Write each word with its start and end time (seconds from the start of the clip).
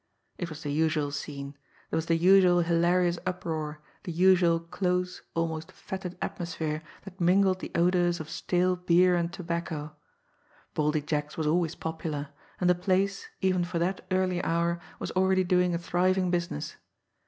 It 0.39 0.49
was 0.49 0.63
the 0.63 0.71
usual 0.71 1.11
scene, 1.11 1.55
there 1.91 1.95
was 1.97 2.07
the 2.07 2.15
usual 2.17 2.61
hilarious 2.61 3.19
uproar, 3.23 3.81
the 4.01 4.11
usual 4.11 4.59
close, 4.59 5.21
almost 5.35 5.71
fetid 5.71 6.17
atmosphere 6.23 6.81
that 7.03 7.21
mingled 7.21 7.59
the 7.59 7.71
odours 7.75 8.19
of 8.19 8.27
stale 8.27 8.75
beer 8.75 9.15
and 9.15 9.31
tobacco. 9.31 9.95
Baldy 10.73 11.01
Jack's 11.03 11.37
was 11.37 11.45
always 11.45 11.75
popular, 11.75 12.29
and 12.59 12.67
the 12.67 12.73
place, 12.73 13.27
even 13.41 13.63
for 13.63 13.77
that 13.77 14.03
early 14.09 14.43
hour, 14.43 14.79
was 14.97 15.11
already 15.11 15.43
doing 15.43 15.75
a 15.75 15.77
thriving 15.77 16.31
business. 16.31 16.77